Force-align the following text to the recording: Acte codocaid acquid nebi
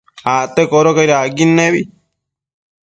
Acte 0.35 0.63
codocaid 0.71 1.11
acquid 1.17 1.49
nebi 1.57 1.81